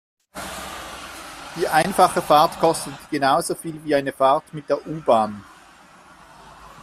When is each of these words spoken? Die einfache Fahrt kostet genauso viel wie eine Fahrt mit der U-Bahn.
Die 1.57 1.67
einfache 1.67 2.23
Fahrt 2.23 2.59
kostet 2.59 2.95
genauso 3.11 3.53
viel 3.53 3.83
wie 3.85 3.93
eine 3.93 4.11
Fahrt 4.11 4.51
mit 4.51 4.67
der 4.67 4.83
U-Bahn. 4.87 5.43